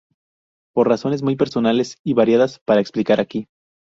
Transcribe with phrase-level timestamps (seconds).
[0.73, 3.45] Por razones muy personales y variadas para explicar aquí.